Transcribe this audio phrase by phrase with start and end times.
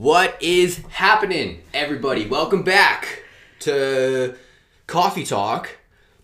[0.00, 2.26] What is happening, everybody?
[2.26, 3.22] Welcome back
[3.58, 4.34] to
[4.86, 5.76] Coffee Talk,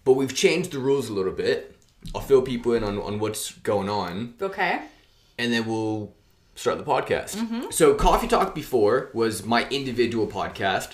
[0.03, 1.77] but we've changed the rules a little bit.
[2.15, 4.81] I'll fill people in on, on what's going on, Okay.
[5.37, 6.15] and then we'll
[6.55, 7.37] start the podcast.
[7.37, 7.65] Mm-hmm.
[7.71, 10.93] So, Coffee Talk before was my individual podcast.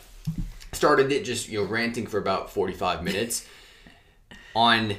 [0.72, 3.46] Started it just, you know, ranting for about 45 minutes
[4.56, 4.96] on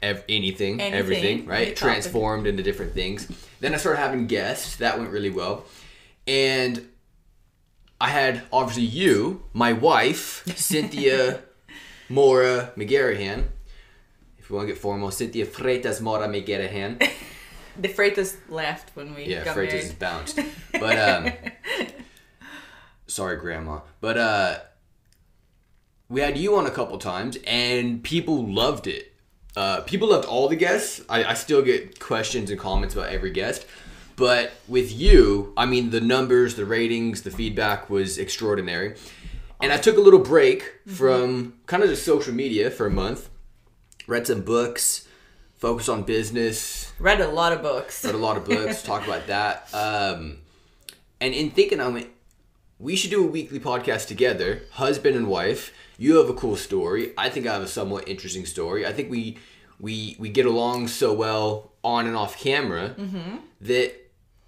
[0.00, 1.66] ev- anything, Anything, everything, any right?
[1.74, 1.76] topic.
[1.78, 3.26] Transformed into different things.
[3.58, 4.76] Then I started having guests.
[4.76, 5.64] That went really well.
[6.28, 6.86] And
[8.00, 11.40] I had obviously you, my wife, Cynthia
[12.08, 13.44] Mora McGarrahan.
[14.38, 17.06] If you want to get formal, Cynthia Freitas Mora McGarrahan.
[17.78, 19.84] The Freitas left when we Yeah, got Freitas married.
[19.84, 20.38] is bounced.
[20.72, 21.32] But um
[23.06, 23.80] sorry grandma.
[24.00, 24.58] But uh
[26.08, 29.12] we had you on a couple times and people loved it.
[29.56, 31.02] Uh, people loved all the guests.
[31.08, 33.66] I, I still get questions and comments about every guest.
[34.16, 38.96] But with you, I mean, the numbers, the ratings, the feedback was extraordinary.
[39.62, 40.94] And I took a little break Mm-hmm.
[40.94, 43.28] from kind of just social media for a month,
[44.06, 45.06] read some books,
[45.56, 48.04] focused on business, Read a lot of books.
[48.04, 49.68] read a lot of books, talk about that.
[49.74, 50.38] Um,
[51.20, 52.08] and in thinking, I went,
[52.78, 55.72] we should do a weekly podcast together, husband and wife.
[55.98, 57.12] You have a cool story.
[57.18, 58.86] I think I have a somewhat interesting story.
[58.86, 59.38] I think we
[59.80, 62.94] we we get along so well on and off camera
[63.62, 63.94] that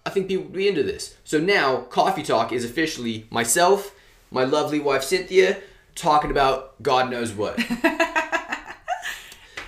[0.09, 1.19] I think people would be into this.
[1.23, 3.95] So now, Coffee Talk is officially myself,
[4.31, 5.59] my lovely wife Cynthia,
[5.95, 7.59] talking about God knows what.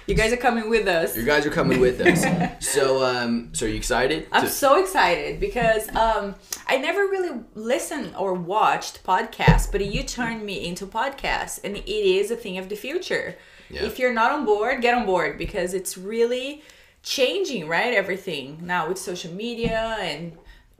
[0.06, 1.16] You guys are coming with us.
[1.16, 2.24] you guys are coming with us.
[2.60, 4.26] So, um, so are you excited?
[4.32, 6.34] I'm to- so excited because um,
[6.66, 11.88] I never really listened or watched podcasts, but you turned me into podcasts, and it
[11.88, 13.36] is a thing of the future.
[13.68, 13.84] Yeah.
[13.84, 16.64] If you're not on board, get on board because it's really
[17.02, 17.92] changing, right?
[17.94, 20.32] Everything now with social media and.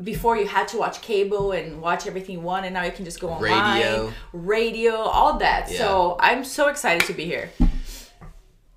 [0.03, 3.05] Before you had to watch cable and watch everything you want, and now you can
[3.05, 4.11] just go online, Radio.
[4.33, 5.71] radio, all that.
[5.71, 5.77] Yeah.
[5.77, 7.51] So I'm so excited to be here.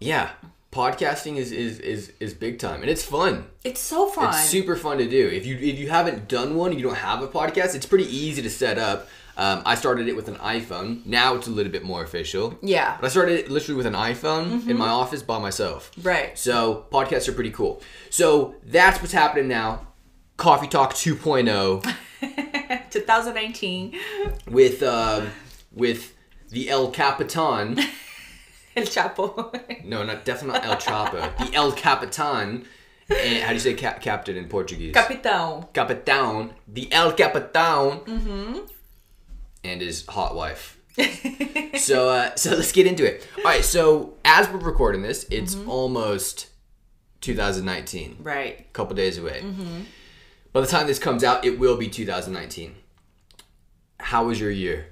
[0.01, 0.31] yeah
[0.73, 4.29] podcasting is, is is is big time and it's fun It's so fun.
[4.29, 7.21] it's super fun to do if you if you haven't done one you don't have
[7.21, 9.07] a podcast it's pretty easy to set up
[9.37, 11.05] um, i started it with an iphone.
[11.05, 12.57] Now it's a little bit more official.
[12.61, 15.91] Yeah, but i started it literally with an iphone in my office by myself.
[16.01, 16.37] Right.
[16.37, 17.81] so podcasts are pretty cool.
[18.09, 19.87] So that's what's happening now.
[20.37, 21.83] Coffee talk 2.0
[22.91, 23.95] 2019,
[24.49, 25.29] with um,
[25.71, 26.13] with
[26.49, 27.79] the el capitan.
[28.75, 29.53] El Chapo.
[29.85, 31.37] no not definitely not el chapo.
[31.37, 32.65] The el capitan
[33.07, 34.95] and how do you say ca- captain in portuguese?
[34.95, 35.71] Capitão.
[35.73, 38.03] Capitão, the El Capitão,
[39.63, 40.77] and his hot wife.
[41.77, 43.27] so, uh, so let's get into it.
[43.39, 43.63] All right.
[43.65, 46.47] So, as we're recording this, it's almost
[47.21, 48.17] 2019.
[48.19, 48.59] Right.
[48.59, 49.43] A couple days away.
[50.51, 52.75] By the time this comes out, it will be 2019.
[53.99, 54.87] How was your year?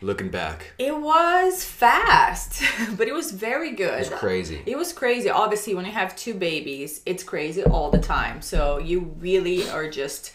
[0.00, 2.60] Looking back, It was fast,
[2.96, 4.00] but it was very good.
[4.00, 4.60] it's crazy.
[4.66, 5.30] It was crazy.
[5.30, 8.42] Obviously, when you have two babies, it's crazy all the time.
[8.42, 10.32] So you really are just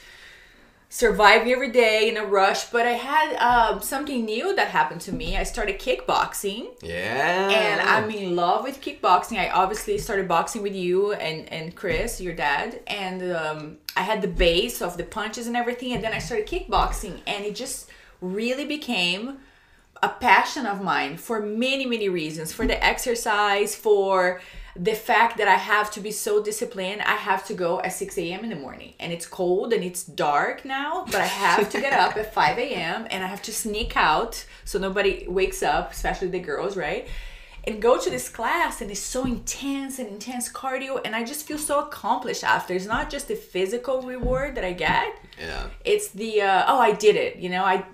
[0.90, 2.70] surviving every day in a rush.
[2.70, 5.38] But I had um, something new that happened to me.
[5.38, 6.68] I started kickboxing.
[6.82, 7.50] Yeah.
[7.50, 9.38] and I'm in love with kickboxing.
[9.38, 14.22] I obviously started boxing with you and and Chris, your dad, and um, I had
[14.22, 17.90] the base of the punches and everything, and then I started kickboxing, and it just
[18.22, 19.40] really became
[20.04, 24.40] a passion of mine for many many reasons for the exercise for
[24.80, 28.18] the fact that i have to be so disciplined i have to go at 6
[28.18, 28.94] a.m in the morning.
[29.00, 32.58] And it's cold and it's dark now but i have to get up at 5
[32.58, 37.08] a.m and i have to sneak out so nobody wakes up especially the girls right
[37.68, 41.46] and go to this class and it's so intense and intense cardio and i just
[41.46, 42.74] feel so accomplished after.
[42.74, 45.10] It's not just the physical reward that i get.
[45.40, 45.68] Yeah.
[45.84, 47.64] it's the uh, oh i did it you know?
[47.64, 47.86] I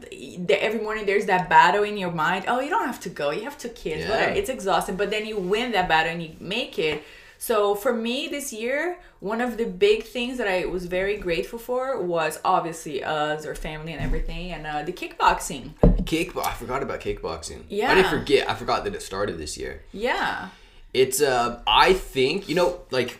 [0.50, 2.45] the, every morning there's that battle in your mind.
[2.47, 3.31] Oh you don't have to go.
[3.31, 4.01] You have two kids.
[4.03, 4.12] Yeah.
[4.12, 4.33] whatever.
[4.39, 7.03] it's exhausting but then you win that battle and you make it
[7.48, 11.60] so for me this year one of the big things that i was very grateful
[11.60, 15.72] for was obviously us our family and everything and uh, the kickboxing
[16.06, 16.36] Kick.
[16.36, 17.63] I forgot about kickboxing.
[17.69, 17.92] Yeah.
[17.92, 18.50] I didn't forget.
[18.50, 19.81] I forgot that it started this year.
[19.92, 20.50] yeah
[20.94, 23.19] It's uh I think, you know, like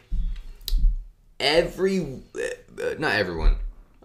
[1.40, 2.02] every
[2.36, 3.56] uh, not everyone.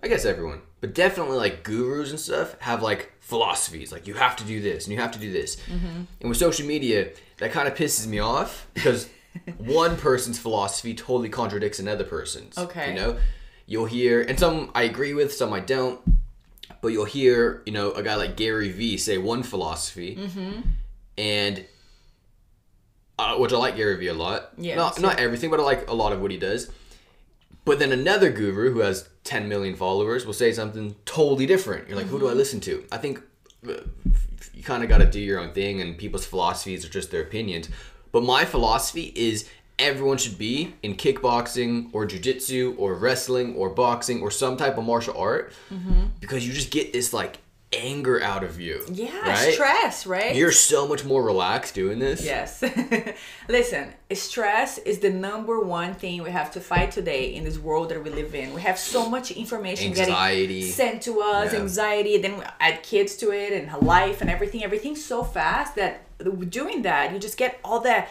[0.02, 4.36] I guess everyone, but definitely like gurus and stuff have like philosophies like you have
[4.36, 5.56] to do this and you have to do this.
[5.56, 6.02] Mm-hmm.
[6.20, 9.08] And with social media, that kind of pisses me off because
[9.58, 12.56] one person's philosophy totally contradicts another person's.
[12.58, 12.90] Okay.
[12.90, 13.16] You know,
[13.66, 16.00] you'll hear and some I agree with, some I don't.
[16.80, 20.60] But you'll hear, you know, a guy like Gary Vee say one philosophy, Mm-hmm.
[21.16, 21.64] and
[23.18, 24.50] uh, which I like Gary Vee a lot.
[24.56, 26.70] Yeah, not not everything, but I like a lot of what he does.
[27.64, 31.86] But then another guru who has 10 million followers will say something totally different.
[31.88, 32.82] You're like, who do I listen to?
[32.90, 33.20] I think
[33.68, 33.74] uh,
[34.54, 37.20] you kind of got to do your own thing, and people's philosophies are just their
[37.22, 37.68] opinions.
[38.12, 44.20] But my philosophy is everyone should be in kickboxing or jujitsu or wrestling or boxing
[44.20, 46.06] or some type of martial art mm-hmm.
[46.20, 47.38] because you just get this like
[47.72, 48.82] anger out of you.
[48.90, 49.52] Yeah, right?
[49.52, 50.34] stress, right?
[50.34, 52.24] You're so much more relaxed doing this.
[52.24, 52.64] Yes.
[53.48, 57.90] Listen, stress is the number one thing we have to fight today in this world
[57.90, 58.54] that we live in.
[58.54, 60.60] We have so much information Anxiety.
[60.60, 61.60] getting sent to us, Yeah.
[61.60, 64.64] anxiety, then we add kids to it and life and everything.
[64.64, 68.08] Everything's so fast that doing that, you just get all that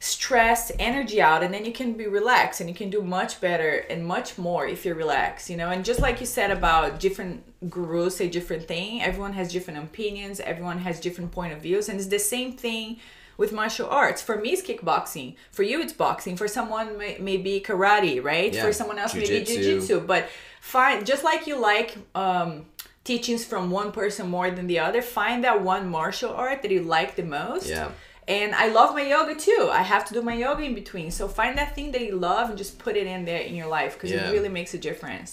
[0.00, 3.78] stress energy out and then you can be relaxed and you can do much better
[3.90, 5.70] and much more if you're relaxed you know?
[5.70, 10.38] And just like you said about different gurus say different thing everyone has different opinions
[10.38, 12.98] everyone has different point of views and it's the same thing
[13.38, 14.20] with martial arts.
[14.20, 15.36] For me it's kickboxing.
[15.52, 16.36] For you it's boxing.
[16.36, 18.52] For someone may, maybe karate right?
[18.52, 20.00] Yeah, for someone else maybe jiu-jitsu.
[20.00, 20.28] But
[20.60, 22.66] fine just like you like um
[23.10, 26.82] teachings from one person more than the other find that one martial art that you
[26.96, 27.88] like the most Yeah.
[28.38, 29.62] and I love my yoga too.
[29.80, 31.08] I have to do my yoga in between.
[31.18, 33.70] So find that thing that you love and just put it in there in your
[33.78, 34.22] life because Yeah.
[34.28, 35.30] it really makes a difference.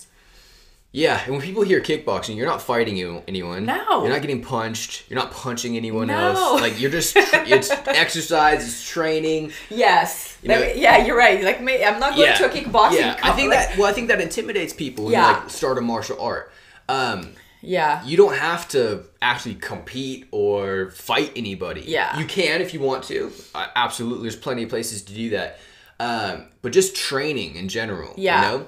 [1.04, 3.66] Yeah, and when people hear kickboxing, you're not fighting you, anyone.
[3.66, 3.83] No.
[4.04, 4.92] You're not getting punched.
[5.10, 6.18] You're not punching anyone No.
[6.27, 6.62] else.
[6.66, 7.12] Like you're just
[7.56, 7.69] it's
[8.04, 9.51] exercise, it's training.
[9.69, 10.38] Yes.
[10.42, 11.44] You know- That- yeah, you're right.
[11.50, 13.00] Like me, I'm not going to a kickboxing.
[13.01, 15.27] Yeah, I think like- that well, I think that intimidates people when Yeah.
[15.27, 16.45] you like start a martial art.
[16.88, 17.19] Um,
[17.66, 18.06] Yeah.
[18.06, 21.82] you don't have to actually compete or fight anybody.
[21.82, 22.18] Yeah.
[22.18, 23.32] You can if you want to.
[23.54, 25.60] Uh, absolutely, there's plenty of places to do that.
[26.00, 28.14] Um, but just training in general.
[28.18, 28.52] Yeah.
[28.52, 28.68] You know,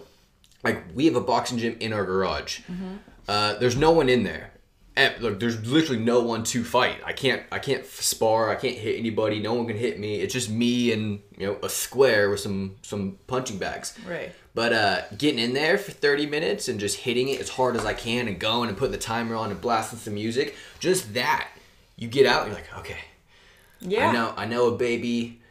[0.63, 2.59] like we have a boxing gym in our garage.
[2.61, 2.95] Mm-hmm.
[3.27, 4.51] Uh, there's no one in there.
[5.19, 6.97] Look, there's literally no one to fight.
[7.05, 7.43] I can't.
[7.51, 8.49] I can't spar.
[8.49, 9.39] I can't hit anybody.
[9.39, 10.15] No one can hit me.
[10.21, 13.97] It's just me and you know a square with some some punching bags.
[14.07, 14.33] Right.
[14.55, 17.85] But uh, getting in there for 30 minutes and just hitting it as hard as
[17.85, 21.47] I can and going and putting the timer on and blasting some music, just that.
[21.95, 22.97] You get out, you're like, okay,
[23.79, 24.09] Yeah.
[24.09, 25.41] I know, I know a baby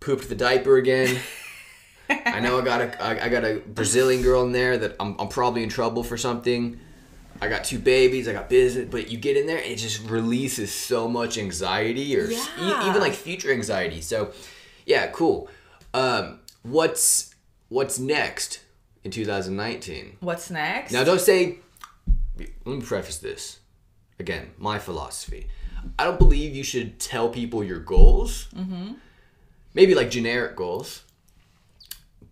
[0.00, 1.18] pooped the diaper again.
[2.10, 5.18] I know I got a, I, I got a Brazilian girl in there that I'm,
[5.18, 6.78] I'm probably in trouble for something.
[7.40, 8.26] I got two babies.
[8.28, 12.16] I got business, but you get in there, and it just releases so much anxiety,
[12.18, 12.88] or s- e- Yeah.
[12.88, 14.00] even like future anxiety.
[14.00, 14.32] So,
[14.86, 15.48] yeah, cool.
[15.92, 17.34] Um, what's
[17.68, 18.60] what's next
[19.02, 20.16] in 2019?
[20.20, 20.92] What's next?
[20.92, 21.58] Now, don't say.
[22.38, 23.58] Let me preface this.
[24.18, 25.48] Again, my philosophy.
[25.98, 28.48] I don't believe you should tell people your goals.
[28.56, 28.92] Mm-hmm.
[29.74, 31.02] Maybe like generic goals,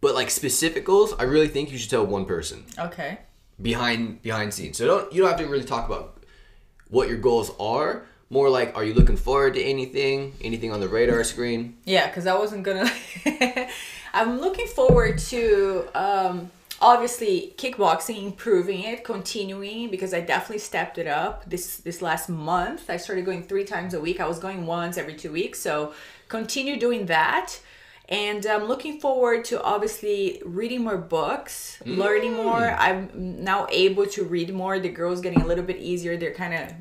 [0.00, 1.12] but like specific goals.
[1.18, 3.18] I really think you should tell one person okay.
[3.62, 4.78] Behind behind scenes.
[4.78, 6.22] So don't you don't have to really talk about
[6.88, 8.04] what your goals are.
[8.30, 10.34] More like, are you looking forward to anything?
[10.40, 11.76] Anything on the radar screen?
[11.84, 12.90] Yeah, because I wasn't gonna.
[14.14, 16.50] I'm looking forward to um,
[16.80, 22.88] obviously kickboxing, improving it, continuing because I definitely stepped it up this this last month.
[22.88, 24.18] I started going three times a week.
[24.18, 25.94] I was going once every two weeks, so
[26.28, 27.58] continue doing that.
[28.12, 31.96] And I'm looking forward to obviously reading more books, mm.
[31.96, 32.70] learning more.
[32.72, 33.08] I'm
[33.42, 34.78] now able to read more.
[34.78, 36.18] The girls getting a little bit easier.
[36.18, 36.76] They're kind of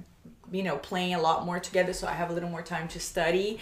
[0.51, 2.99] you know playing a lot more together so i have a little more time to
[2.99, 3.57] study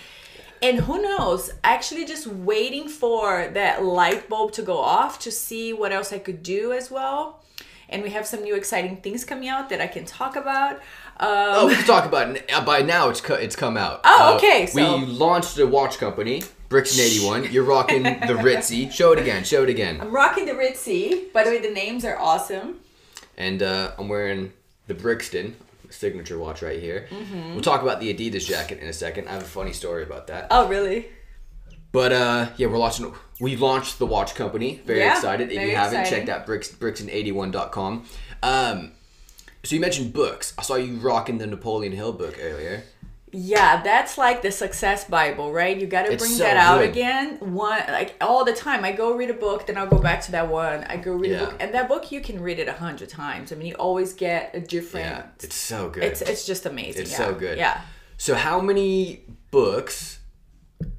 [0.61, 5.71] and who knows actually just waiting for that light bulb to go off to see
[5.71, 7.43] what else i could do as well
[7.89, 10.81] and we have some new exciting things coming out that i can talk about
[11.19, 12.49] um, Oh, we can talk about it.
[12.53, 14.01] Uh, By now, it's co- it's come out.
[14.03, 17.51] Oh, Uh, okay, so- we launched a watch company, Brixton eighty one.
[17.51, 18.09] You're rocking the
[18.45, 18.91] Ritzy.
[18.91, 19.43] Show it again.
[19.43, 19.99] Show it again.
[20.01, 22.75] i'm rocking the ritzy by the way the names are awesome
[23.37, 24.53] And uh, I'm wearing
[24.87, 25.55] the Brixton
[25.89, 27.07] signature watch right here.
[27.09, 27.53] Mm-hmm.
[27.53, 29.27] We'll talk about the Adidas jacket in a second.
[29.27, 30.47] I have a funny story about that.
[30.51, 31.07] oh really
[31.91, 33.11] But uh, yeah, we're launching.
[33.41, 34.81] We launched the watch company.
[34.85, 35.49] Very Yeah, excited.
[35.49, 36.27] If very you haven't, exciting.
[36.27, 38.05] check out Brix, Brixton81.com.
[38.43, 38.91] Um,
[39.63, 40.53] so you mentioned books.
[40.57, 42.83] I saw you rocking the Napoleon Hill book earlier.
[43.31, 45.79] Yeah, that's like the success Bible, right?
[45.79, 46.89] You got to bring so that out good.
[46.89, 47.37] again.
[47.53, 48.83] One like all the time.
[48.83, 50.83] I go read a book, then I'll go back to that one.
[50.85, 51.41] I go read Yeah.
[51.41, 53.51] a book, and that book you can read it a hundred times.
[53.51, 55.05] I mean, you always get a different.
[55.05, 56.03] Yeah, it's so good.
[56.03, 57.03] It's it's just amazing.
[57.03, 57.17] It's yeah.
[57.17, 57.57] so good.
[57.57, 57.81] Yeah.
[58.17, 60.18] So how many books,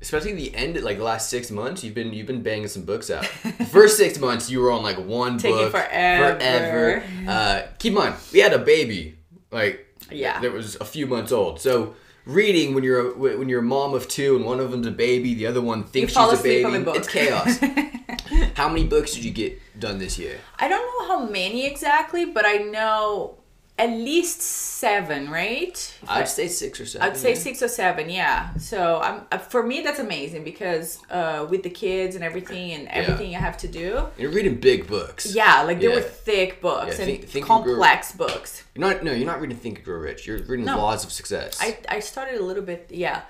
[0.00, 3.10] especially the end, like the last six months, you've been you've been banging some books
[3.10, 3.22] out.
[3.42, 6.38] The First six months, you were on like one Taking book forever.
[6.38, 7.04] forever.
[7.28, 9.18] Uh, keep in mind, we had a baby,
[9.50, 10.40] like Yeah.
[10.40, 11.60] that was a few months old.
[11.60, 11.94] So
[12.26, 14.90] reading when you're a, when you're a mom of two and one of them's a
[14.90, 16.84] baby, the other one thinks she's a baby.
[16.84, 16.96] book.
[16.96, 17.58] It's chaos.
[18.54, 20.38] how many books did you get done this year?
[20.58, 23.38] I don't know how many exactly, but I know
[23.84, 25.76] at least seven, right?
[26.02, 27.02] If I- I'd say six or seven.
[27.08, 27.38] I'd say yeah.
[27.46, 28.54] six or seven, yeah.
[28.58, 32.88] So I'm uh, for me that's amazing because uh, with the kids and everything and
[32.88, 35.22] everything I have to do, You're reading big books.
[35.34, 38.50] yeah, like they were thick books Yeah, and Think- Think and Grow- complex books.
[38.74, 39.02] You're not.
[39.04, 40.26] No, you're not reading Think and Grow Rich.
[40.26, 40.76] You're reading No.
[40.78, 41.58] Laws of Success.
[41.60, 43.22] I I started a little bit, yeah.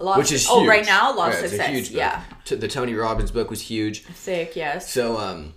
[0.00, 0.68] Lots which is oh huge.
[0.74, 3.96] right now Laws Right, of success, yeah, The Tony Robbins book was huge.
[4.04, 4.90] thick, yes.
[4.90, 5.52] So um,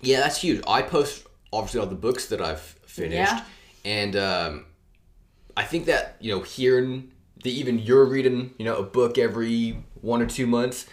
[0.00, 0.62] yeah, that's huge.
[0.66, 3.44] I post obviously all the books that I've finished, Yeah.
[3.88, 4.66] And um,
[5.56, 7.10] I think that you know hearing
[7.42, 10.86] that even you're reading you know a book every one or two months.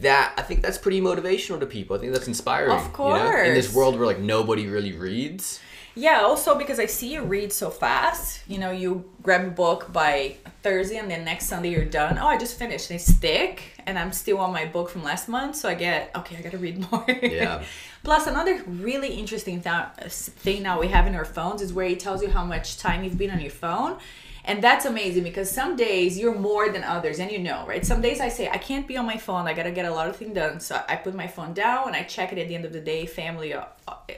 [0.00, 1.94] That I think that's pretty motivational to people.
[1.94, 2.72] I think that's inspiring.
[2.72, 3.48] Of You know?
[3.50, 5.60] In this world where like nobody really reads.
[5.94, 8.42] Yeah, also because I see you read so fast.
[8.48, 12.18] You know, you grab a book by Thursday and then next Sunday you're done.
[12.18, 12.90] Oh, I just finished.
[12.90, 15.56] It's thick and I'm still on my book from last month.
[15.56, 17.04] So I get, okay, I gotta read more.
[17.08, 17.62] Yeah.
[18.02, 22.00] Plus, another really interesting th- thing now we have in our phones is where it
[22.00, 23.98] tells you how much time you've been on your phone.
[24.44, 27.84] And that's amazing because some days you're more than others, and you know, right?
[27.84, 30.08] Some days I say, I can't be on my phone, I gotta get a lot
[30.08, 30.60] of things done.
[30.60, 32.80] So I put my phone down and I check it at the end of the
[32.80, 33.66] day, family, uh,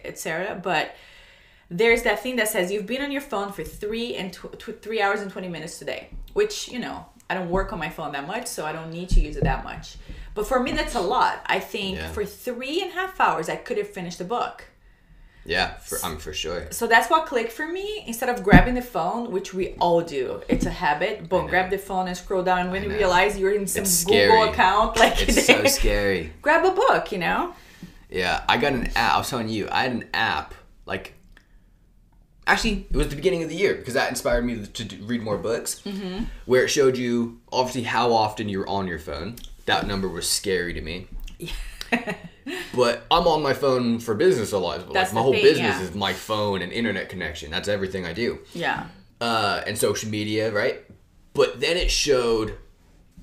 [0.04, 0.60] etc.
[0.62, 0.94] But
[1.78, 4.80] there's that thing that says you've been on your phone for three and tw- tw-
[4.82, 8.12] three hours and 20 minutes today which you know i don't work on my phone
[8.12, 9.96] that much so i don't need to use it that much
[10.34, 12.08] but for me that's a lot i think Yeah.
[12.12, 14.64] for three and a half hours i could have finished the book
[15.44, 16.62] Yeah, for, I'm for sure.
[16.70, 20.42] so that's what clicked for me instead of grabbing the phone which we all do
[20.48, 23.66] it's a habit boom grab the phone and scroll down when you realize you're in
[23.66, 24.48] some It's google scary.
[24.50, 26.32] account like It's so scary.
[26.42, 27.54] grab a book you know
[28.10, 29.14] Yeah, I got an app.
[29.14, 30.48] I was telling you, I had an app.
[30.84, 31.14] Like,
[32.46, 35.38] actually, it was the beginning of the year because that inspired me to read more
[35.38, 35.80] books.
[35.84, 36.24] Mm-hmm.
[36.46, 39.36] Where it showed you obviously how often you're on your phone.
[39.66, 41.06] That number was scary to me.
[42.74, 44.80] but I'm on my phone for business a lot.
[44.80, 45.82] Like, That's my the whole thing, business yeah.
[45.82, 47.50] is my phone and internet connection.
[47.50, 48.38] That's everything I do.
[48.54, 48.86] yeah
[49.22, 50.82] uh, and social media, right?
[51.32, 52.58] But then it showed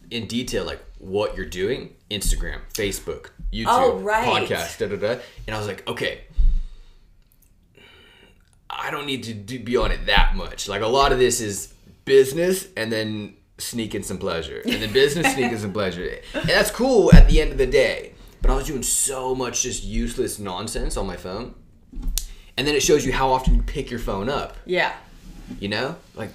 [0.10, 4.26] in detail like what you're doing: Instagram, Facebook, YouTube, Oh, right.
[4.26, 5.20] podcast, da da da.
[5.46, 6.22] And I was like, okay,
[8.70, 10.68] I don't need to do, be on it that much.
[10.68, 11.74] Like a lot of this is
[12.06, 17.14] business, and then sneaking some pleasure, and then business, sneaking some pleasure, and that's cool
[17.14, 18.14] at the end of the day.
[18.42, 21.56] But I was doing so much just useless nonsense on my phone.
[22.56, 24.56] And then it shows you how often you pick your phone up.
[24.66, 24.94] yeah
[25.60, 26.30] You know, like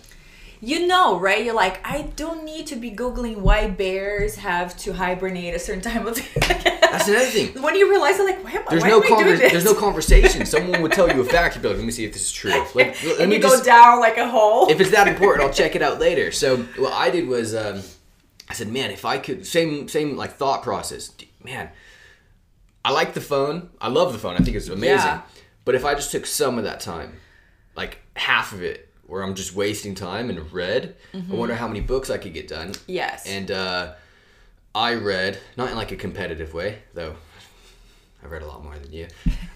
[0.60, 1.44] you know, right?
[1.44, 5.82] You're like, I don't need to be googling why bears have to hibernate a certain
[5.82, 6.22] time of the
[6.98, 7.52] That's another thing.
[7.62, 8.70] When do you realize, like, why am I?
[8.70, 9.52] There's why no am I doing this?
[9.52, 10.46] there's no conversation.
[10.46, 12.32] Someone would tell you a fact, you'd be like, let me see if this is
[12.32, 12.50] true.
[12.74, 14.70] Like, let and me you just, go down like a hole.
[14.70, 16.32] if it's that important, I'll check it out later.
[16.32, 17.82] So what I did was, um,
[18.48, 21.70] I said, man, if I could, same same like thought process, man.
[22.84, 23.70] I like the phone.
[23.80, 24.34] I love the phone.
[24.34, 24.98] I think it's amazing.
[25.08, 25.22] Yeah.
[25.64, 27.14] But if I just took some of that time,
[27.74, 31.32] like half of it, where I'm just wasting time and read, Mm-hmm.
[31.32, 32.72] I wonder how many books I could get done.
[32.86, 33.24] yes.
[33.26, 33.92] And uh,
[34.74, 37.14] I read, not in like a competitive way, though.
[38.22, 39.06] I read a lot more than you.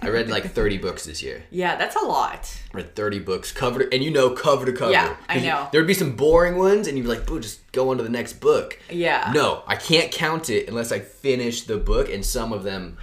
[0.03, 1.43] I read like 30 books this year.
[1.51, 2.55] yeah, that's a lot.
[2.73, 4.93] I read 30 books cover to, and you know cover to cover.
[4.93, 5.69] Yeah, I know.
[5.73, 8.11] There'd be some boring ones, and you'd be like, "Boo, just go on to the
[8.11, 9.33] next book." Yeah.
[9.35, 12.99] No, I can't count it unless I finish the book, and some of them,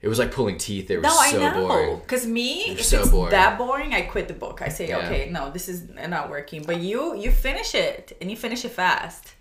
[0.00, 0.88] it was like pulling teeth.
[0.88, 1.66] They were No, so I know.
[1.66, 2.00] boring.
[2.06, 3.30] Cause me, if so it's boring.
[3.32, 4.62] that boring, I quit the book.
[4.62, 4.98] I say, Yeah.
[4.98, 6.62] okay, no, this is not working.
[6.66, 9.34] But you, you finish it, and you finish it fast.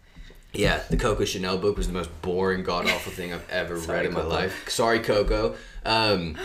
[0.53, 3.99] Yeah, the Coco Chanel book was the most boring, god awful thing I've ever Sorry,
[3.99, 4.29] read in my Coco.
[4.33, 4.69] life.
[4.69, 5.55] Sorry, Coco.
[5.85, 6.37] Um,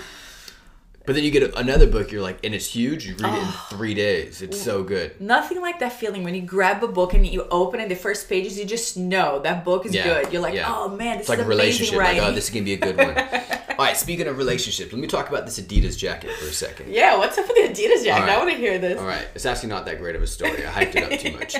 [1.05, 3.07] but then you get another book, you're like, and it's huge.
[3.07, 4.43] You read it in three days.
[4.43, 5.21] It's so good.
[5.21, 7.89] Nothing like that feeling when you grab a book and you open it.
[7.89, 10.33] The first pages, you just know that book is Yeah, good.
[10.33, 10.67] You're like, yeah.
[10.69, 11.59] oh man, this It's like is a amazing
[11.93, 11.99] relationship.
[11.99, 12.23] writing.
[12.23, 13.17] Like, oh, this is gonna be a good one.
[13.79, 16.91] All right, speaking of relationships, let me talk about this Adidas jacket for a second.
[16.93, 18.31] yeah, what's up with the Adidas jacket?
[18.31, 18.99] All I want to hear this.
[18.99, 20.67] All right, it's actually not that great of a story.
[20.67, 21.57] I hyped it up too much.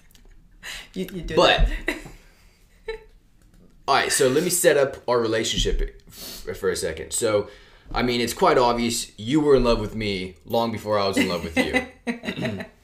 [0.94, 1.68] You, you do But
[3.88, 7.12] all right, so let me set up our relationship for a second.
[7.12, 7.48] So,
[7.92, 11.16] I mean, it's quite obvious you were in love with me long before I was
[11.16, 11.86] in love with you.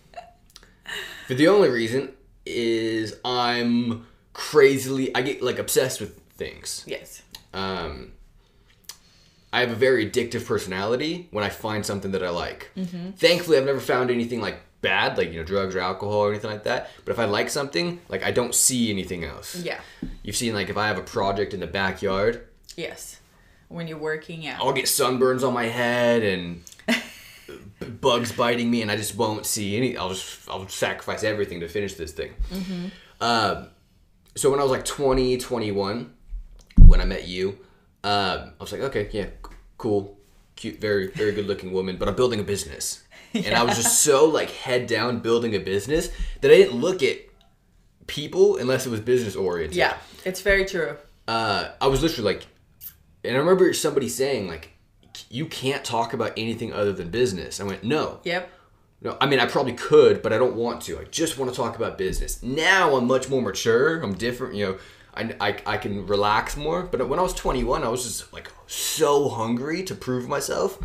[1.26, 2.12] For the only reason
[2.44, 6.84] is I'm crazily I get like obsessed with things.
[6.86, 7.22] yes.
[7.54, 8.12] Um,
[9.52, 12.72] I have a very addictive personality when I find something that I like.
[12.76, 13.10] Mm-hmm.
[13.12, 16.50] Thankfully, I've never found anything like bad, like you know, drugs or alcohol or anything
[16.50, 16.90] like that.
[17.04, 19.56] But if I like something, like I don't see anything else.
[19.56, 19.80] Yeah.
[20.22, 23.20] You've seen like if I have a project in the backyard, Yes.
[23.68, 24.58] When you're working, yeah.
[24.60, 26.62] I'll get sunburns on my head and
[28.00, 29.96] bugs biting me, and I just won't see any.
[29.96, 32.32] I'll just I'll sacrifice everything to finish this thing.
[32.50, 32.86] Mm-hmm.
[33.20, 33.68] Um,
[34.36, 36.12] so when I was like 20, 21,
[36.86, 37.58] when I met you,
[38.02, 39.26] um, I was like, okay, yeah,
[39.78, 40.18] cool.
[40.56, 43.03] cute, very very good looking woman, but I'm building a business.
[43.46, 46.08] And I was just so like head down building a business
[46.40, 47.18] that I didn't look at
[48.06, 49.76] people unless it was business oriented.
[49.76, 50.96] Yeah, it's very true.
[51.26, 52.46] Uh, I was literally like,
[53.24, 54.70] and I remember somebody saying like,
[55.30, 57.60] you can't talk about anything other than business.
[57.60, 58.50] I went, no, Yep.
[59.02, 59.16] no.
[59.20, 60.98] I mean, I probably could, but I don't want to.
[61.00, 62.42] I just want to talk about business.
[62.42, 64.00] Now I'm much more mature.
[64.02, 64.54] I'm different.
[64.54, 64.78] You know,
[65.14, 66.82] I, I, I can relax more.
[66.82, 70.78] But when I was 21, I was just like so hungry to prove myself.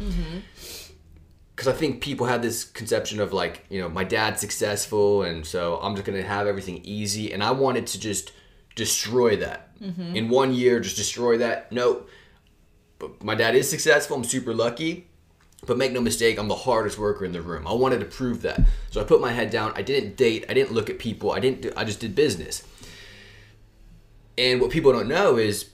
[1.59, 5.45] Because I think people have this conception of like, you know, my dad's successful, and
[5.45, 7.33] so I'm just gonna have everything easy.
[7.33, 8.31] And I wanted to just
[8.75, 10.15] destroy that mm-hmm.
[10.15, 10.79] in one year.
[10.79, 11.69] Just destroy that.
[11.69, 12.03] No,
[12.97, 14.15] but my dad is successful.
[14.15, 15.09] I'm super lucky.
[15.67, 17.67] But make no mistake, I'm the hardest worker in the room.
[17.67, 18.61] I wanted to prove that.
[18.91, 19.73] So I put my head down.
[19.75, 20.45] I didn't date.
[20.47, 21.33] I didn't look at people.
[21.33, 21.63] I didn't.
[21.63, 22.63] Do, I just did business.
[24.37, 25.65] And what people don't know is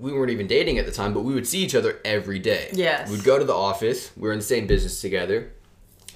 [0.00, 2.70] we weren't even dating at the time, but we would see each other every day.
[2.72, 3.10] Yes.
[3.10, 4.10] We'd go to the office.
[4.16, 5.52] We were in the same business together.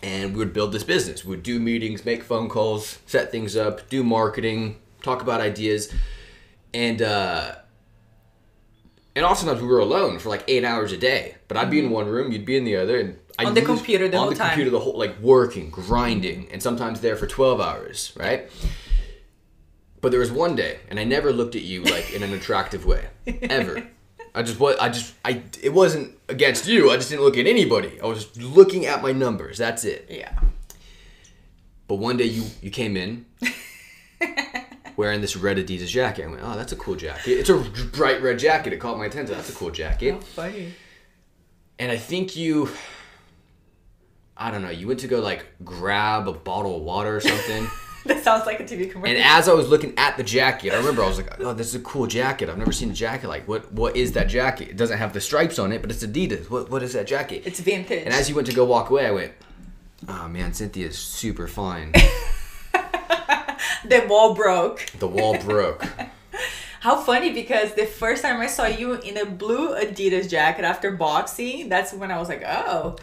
[0.02, 1.24] And we would build this business.
[1.24, 5.92] We would do meetings, make phone calls, set things up, do marketing, talk about ideas.
[6.74, 7.54] And uh
[9.16, 11.36] and oftentimes we were alone for like eight hours a day.
[11.48, 13.46] But I'd be in one room, you'd be in the other, and I'd Mm-hmm.
[13.48, 14.48] On the computer the on whole the time.
[14.50, 18.48] computer the whole like working, grinding, and sometimes there for twelve hours, right?
[20.04, 22.84] But there was one day, and I never looked at you like in an attractive
[22.84, 23.88] way, ever.
[24.34, 26.90] I just what I just I it wasn't against you.
[26.90, 27.99] I just didn't look at anybody.
[28.02, 29.56] I was looking at my numbers.
[29.56, 30.06] That's it.
[30.11, 30.38] Yeah.
[31.88, 33.25] But one day you you came in
[34.96, 36.25] wearing this red Adidas jacket.
[36.25, 37.38] I went, oh, that's a cool jacket.
[37.38, 37.56] It's a
[37.96, 38.75] bright red jacket.
[38.75, 39.34] It caught my attention.
[39.34, 40.12] That's a cool jacket.
[40.12, 40.75] How funny.
[41.78, 42.68] And I think you,
[44.37, 47.66] I don't know, you went to go like grab a bottle of water or something.
[48.11, 49.16] That sounds like a TV commercial.
[49.16, 51.68] and as I was looking at the jacket, I remember I was like, oh, this
[51.68, 52.50] is a cool jacket.
[52.50, 54.68] I've never seen a jacket like what what is that jacket?
[54.68, 56.50] It doesn't have the stripes on it, but it's Adidas.
[56.50, 57.44] What what is that jacket?
[57.46, 58.04] it's vintage.
[58.04, 59.32] And as you went to go walk away, I went,
[60.06, 61.92] oh man, Cynthia's super fine.
[63.84, 64.87] the wall broke.
[64.99, 65.87] The wall broke.
[66.80, 70.90] How funny because the first time I saw you in a blue Adidas jacket after
[70.90, 72.96] boxing, that's when I was like, oh.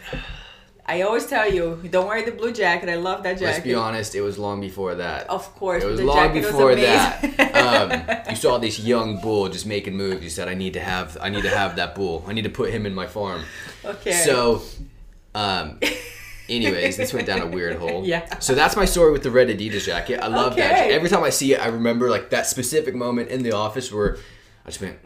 [0.86, 2.90] I always tell you, don't wear the blue jacket.
[2.90, 3.46] I love that jacket.
[3.46, 5.30] Let's be honest, it was long before that.
[5.30, 7.34] Of course, It was the long jacket was before amazing.
[7.38, 8.22] that.
[8.22, 10.24] Um, you saw this young bull just making moves.
[10.24, 12.26] You said, "I need to have, I need to have that bull.
[12.28, 13.44] I need to put him in my farm."
[13.86, 14.12] Okay.
[14.12, 14.62] So,
[15.36, 15.80] um,
[16.50, 18.04] anyways, this went down a weird hole.
[18.12, 18.40] Yeah.
[18.40, 20.20] So that's my story with the red Adidas jacket.
[20.22, 20.90] I love that.
[20.90, 24.18] Every time I see it, I remember like that specific moment in the office where
[24.66, 24.98] I just went,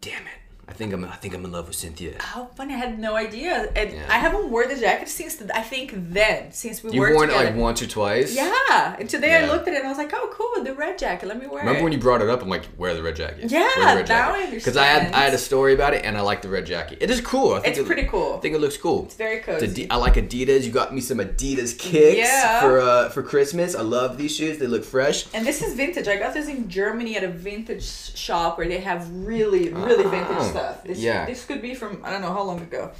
[0.00, 0.35] "Damn it!
[0.68, 2.74] I think I'm, I think I'm in love with Cynthia." How funny!
[2.74, 4.06] I had no idea, and Yeah.
[4.08, 7.36] I haven't worn the jacket since I think then, since we You've worked worn it
[7.36, 8.34] like once or twice.
[8.34, 10.98] Yeah, and today I looked at it and I was like, "Oh, cool, the red
[10.98, 11.26] jacket.
[11.28, 11.62] Let me wear it.
[11.62, 12.42] Remember it." when you brought it up?
[12.42, 13.50] I'm like, wear the red jacket.
[13.50, 15.12] Yeah, Wear the now I Because I had.
[15.14, 16.98] I had a story about it, and I like the red jacket.
[17.00, 17.54] It is cool.
[17.54, 18.34] I think It's it- pretty cool.
[18.36, 19.04] I think it looks cool.
[19.04, 19.66] It's very It's cozy.
[19.68, 20.64] Adi- I like Adidas.
[20.64, 22.60] You got me some Adidas kicks Yeah.
[22.60, 23.74] for uh, for Christmas.
[23.76, 24.58] I love these shoes.
[24.58, 25.26] They look fresh.
[25.32, 26.08] and this is vintage.
[26.08, 30.36] I got this in Germany at a vintage shop where they have really, really vintage
[30.40, 30.84] Oh, stuff.
[30.84, 31.26] This, yeah.
[31.26, 32.90] This could be from I don't know how long ago.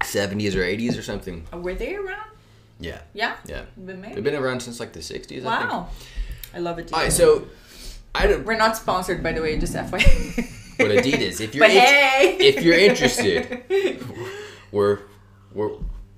[0.00, 1.44] 70s or 80s or something.
[1.52, 2.30] Uh, Were they around?
[2.78, 3.00] Yeah.
[3.12, 3.36] Yeah.
[3.46, 3.62] Yeah.
[3.76, 5.22] They've been around since like the 60s.
[5.22, 5.44] I think.
[5.44, 5.88] Wow.
[6.54, 6.92] I love it.
[6.92, 7.46] All right, so
[8.14, 8.44] I don't.
[8.44, 10.56] We're not sponsored, by the way, just FYI.
[10.78, 12.36] But Adidas, if you're int- hey!
[12.40, 13.62] if you're interested,
[14.72, 15.00] we're
[15.52, 15.72] we're.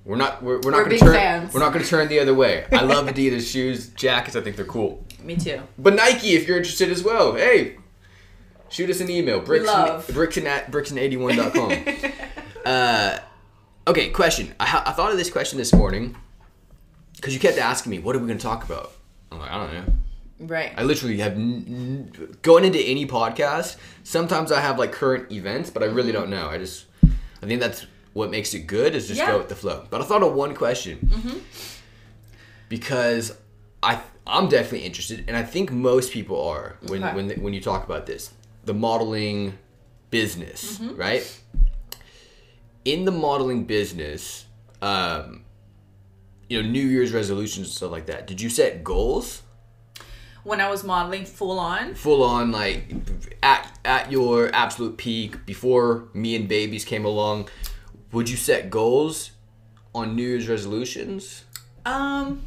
[0.04, 0.42] We're not.
[0.42, 1.14] We're, we're not We're gonna turn.
[1.14, 1.54] fans.
[1.54, 2.64] We're not gonna turn the other way.
[2.72, 4.34] I love Adidas shoes, jackets.
[4.36, 5.04] I think they're cool.
[5.22, 5.62] Me too.
[5.78, 7.76] But Nike, if you're interested as well, hey,
[8.72, 9.40] shoot us an email.
[9.40, 10.08] Bricks love.
[10.08, 12.12] Brixton at brixton81.com.
[12.66, 13.18] uh,
[13.86, 14.54] okay, question.
[14.58, 16.16] I, ha- I thought of this question this morning
[17.16, 18.92] because you kept asking me, what are we going to talk about?
[19.30, 19.92] I'm like, I don't know.
[20.40, 20.72] Right.
[20.76, 23.76] I literally have n- n- going into any podcast.
[24.02, 26.48] Sometimes I have like current events, but I really don't know.
[26.48, 26.86] I just,
[27.42, 29.26] I think that's what makes it good is just Yeah.
[29.26, 29.32] Mm-hmm.
[29.34, 29.86] go with the flow.
[29.88, 31.08] But I thought of one question
[32.68, 33.36] because
[33.82, 37.14] I I'm definitely interested, and I think most people are when Okay.
[37.16, 38.32] when when you talk about this,
[38.64, 39.58] the modeling
[40.10, 40.96] business, Mm-hmm.
[40.96, 41.40] right?
[42.84, 44.46] In the modeling business,
[44.80, 45.44] um,
[46.48, 48.26] you know, New Year's resolutions and stuff like that.
[48.26, 49.42] Did you set goals?
[50.44, 51.94] when I was modeling full on.
[51.94, 52.92] full on like
[53.44, 57.48] at at your absolute peak before me and babies came along
[58.10, 59.30] would you set goals
[59.94, 61.44] on new year's resolutions
[61.86, 62.42] Um,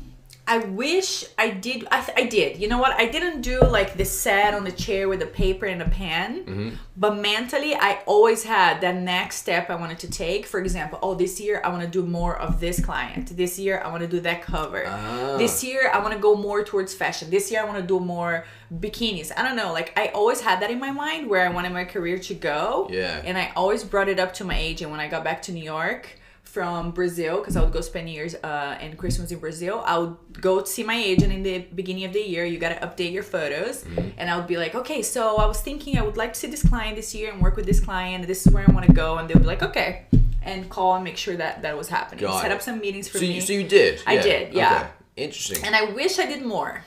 [0.47, 1.87] I wish I did.
[1.89, 2.59] I, th- I did.
[2.59, 2.99] You know what?
[2.99, 6.45] I didn't do like the set on the chair with a paper and a pen.
[6.45, 6.69] Mm-hmm.
[6.95, 10.45] But mentally, I always had that next step I wanted to take.
[10.45, 13.35] For example, oh, this year I want to do more of this client.
[13.35, 14.83] This year I want to do that cover.
[14.85, 15.35] Ah.
[15.37, 17.31] This year I want to go more towards fashion.
[17.31, 19.31] This year I want to do more bikinis.
[19.35, 19.73] I don't know.
[19.73, 22.87] Like I always had that in my mind where I wanted my career to go.
[22.91, 23.19] Yeah.
[23.25, 25.63] And I always brought it up to my agent when I got back to New
[25.63, 29.83] York from Brazil because I would go spend years uh, and Christmas in Brazil.
[29.85, 32.45] I would go see my agent in the beginning of the year.
[32.45, 34.09] You got to update your photos, Mm-hmm.
[34.17, 36.47] and I would be like, okay, so I was thinking I would like to see
[36.47, 38.25] this client this year and work with this client.
[38.27, 40.05] This is where I want to go, and they'll be like, okay,
[40.43, 42.21] and call and make sure that that was happening.
[42.23, 42.55] Got Set it.
[42.55, 43.33] up some meetings for So me.
[43.33, 44.01] you, so you did.
[44.07, 44.77] I did, yeah.
[44.77, 44.87] Okay.
[45.17, 45.63] Interesting.
[45.65, 46.83] and I wish I did more.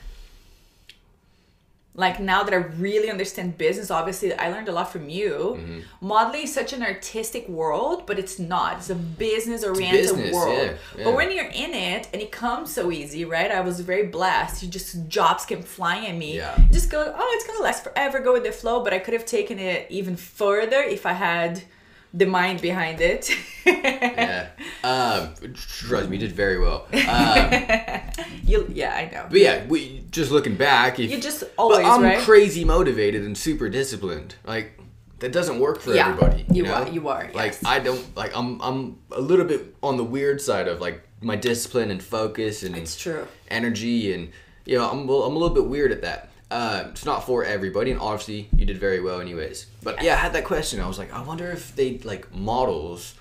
[1.98, 5.56] Like now that I really understand business, obviously I learned a lot from you.
[5.58, 6.06] Mm-hmm.
[6.06, 8.76] Modeling is such an artistic world, but it's not.
[8.76, 10.56] It's a business oriented world.
[10.56, 11.04] yeah, yeah.
[11.04, 13.50] But when you're in it and it comes so easy, right?
[13.50, 14.62] I was very blessed.
[14.62, 16.36] You just jobs came flying at me.
[16.36, 16.56] Yeah.
[16.70, 18.20] Just go, oh, it's gonna last forever.
[18.20, 18.84] Go with the flow.
[18.84, 21.64] But I could have taken it even further if I had
[22.14, 23.30] the mind behind it.
[23.66, 24.48] yeah.
[24.82, 26.86] Um, trust me, you did very well.
[26.92, 27.52] Um,
[28.44, 29.26] you, yeah, I know.
[29.30, 30.98] but yeah, we just looking back.
[30.98, 32.18] If, You just but always I'm right.
[32.20, 34.36] crazy motivated and super disciplined.
[34.46, 34.80] Like
[35.18, 36.46] that doesn't work for Yeah, everybody.
[36.50, 36.74] you know?
[36.74, 37.64] are- you are, Like yes.
[37.64, 38.32] I don't like.
[38.36, 42.62] I'm I'm a little bit on the weird side of like my discipline and focus
[42.62, 43.26] and It's true.
[43.48, 44.30] energy and
[44.64, 46.30] you know I'm I'm a little bit weird at that.
[46.50, 49.66] Uh, it's not for everybody, and obviously you did very well, anyways.
[49.82, 50.80] But yeah, I had that question.
[50.80, 53.14] I was like, I wonder if they like models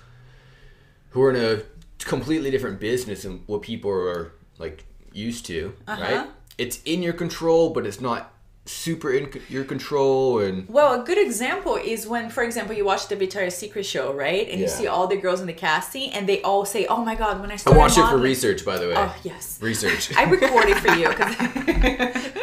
[1.10, 1.62] who are in a
[2.04, 6.02] completely different business than what people are like used to, Uh-huh.
[6.02, 6.26] right?
[6.56, 8.32] It's in your control, but it's not
[8.64, 13.08] super in your control, and Well, a good example is when, for example, you watch
[13.08, 14.46] the Victoria's Secret show, right?
[14.48, 17.14] And you see all the girls in the casting, and they all say, "Oh my
[17.14, 18.94] God!" When I I started watched it for research, by the way.
[18.96, 20.14] Oh yes, Research.
[20.16, 22.34] I recorded it for you.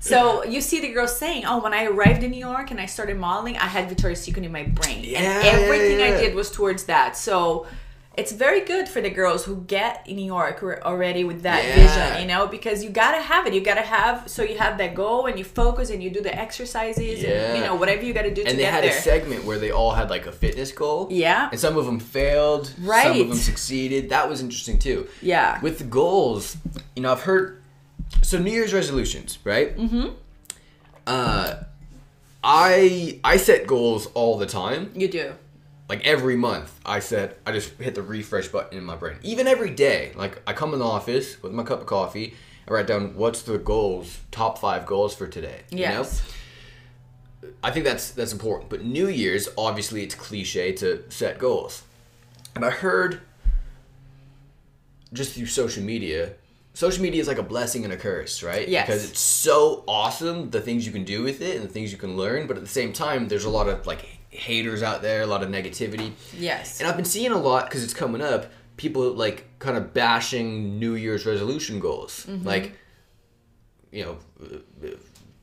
[0.00, 2.86] so you see the girls saying, "Oh, when I arrived in New York and I
[2.86, 6.06] started modeling, I had Victoria's Secret in my brain, Yeah, and everything yeah.
[6.06, 7.66] I did was towards that." So.
[8.16, 11.74] It's very good for the girls who get in New York already with that Yeah.
[11.76, 13.54] vision, you know, because you gotta have it.
[13.54, 16.34] You gotta have so you have that goal and you focus and you do the
[16.36, 18.90] exercises and you know whatever you gotta do to and they get had there.
[18.98, 21.06] a segment where they all had like a fitness goal.
[21.10, 21.48] Yeah.
[21.52, 22.74] And some of them failed.
[22.82, 23.04] Right.
[23.04, 24.10] Some of them succeeded.
[24.10, 25.06] That was interesting too.
[25.22, 25.60] Yeah.
[25.62, 26.56] With the goals,
[26.96, 27.59] you know, I've heard
[28.22, 29.76] so New Year's resolutions, right?
[29.76, 30.08] Mm-hmm.
[31.06, 31.54] Uh,
[32.42, 34.92] I I set goals all the time.
[34.94, 35.34] You do.
[35.88, 39.16] Like every month, I set I just hit the refresh button in my brain.
[39.22, 42.34] Even every day, like I come in the office with my cup of coffee.
[42.68, 45.62] I write down what's the goals, top five goals for today.
[45.70, 45.82] You know?
[45.82, 46.22] Yes.
[47.64, 48.70] I think that's that's important.
[48.70, 51.82] But New Year's, obviously, it's cliche to set goals.
[52.54, 53.20] And I heard
[55.12, 56.34] just through social media,
[56.80, 58.66] social media is like a blessing and a curse, right?
[58.66, 58.86] Yes.
[58.86, 61.98] Because it's so awesome the things you can do with it and the things you
[61.98, 65.20] can learn, but at the same time, there's a lot of like haters out there,
[65.20, 66.12] a lot of negativity.
[66.32, 66.80] Yes.
[66.80, 68.50] And I've been seeing a lot because it's coming up.
[68.78, 72.24] People like kind of bashing New Year's resolution goals.
[72.26, 72.46] Mm-hmm.
[72.46, 72.72] Like,
[73.92, 74.18] you know,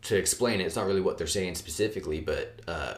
[0.01, 2.95] to explain it, it's not really what they're saying specifically, but uh,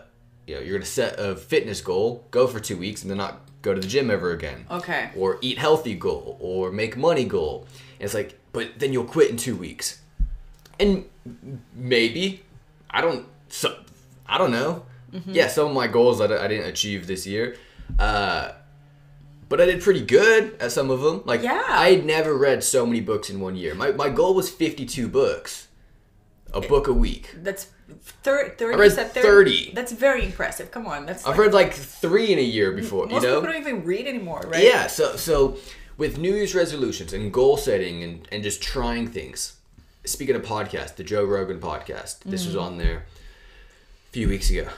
[0.48, 3.49] you know, you're gonna set a fitness goal, go for two weeks, and then not
[3.62, 4.66] go to the gym ever again.
[4.70, 5.12] Okay.
[5.16, 7.68] Or eat healthy goal, or make money goal.
[8.00, 10.00] And it's like, but then you'll quit in two weeks.
[10.80, 11.06] And
[11.76, 12.44] maybe,
[12.90, 13.78] I don't, so,
[14.26, 14.86] I don't know.
[15.12, 15.32] Mm-hmm.
[15.34, 17.58] Yeah, some of my goals that I didn't achieve this year.
[17.98, 18.52] Uh,
[19.50, 21.24] but I did pretty good at some of them.
[21.26, 21.64] Like, Yeah.
[21.68, 23.74] I had never read so many books in one year.
[23.76, 25.68] My, my goal was 52 books.
[26.54, 27.36] A book a week.
[27.44, 27.68] That's
[28.24, 28.74] thir- 30.
[28.74, 29.72] I read you said 30.
[29.74, 30.72] That's very impressive.
[30.72, 31.06] Come on.
[31.06, 33.42] That's I've like, read like three in a year before, you most know?
[33.42, 34.64] people don't even read anymore, right?
[34.64, 35.58] Yeah, so so
[35.98, 39.58] with New Year's resolutions and goal setting and, and just trying things.
[40.06, 42.62] Speaking of podcast, the Joe Rogan podcast, this was mm.
[42.62, 43.06] on there
[44.08, 44.70] a few weeks ago,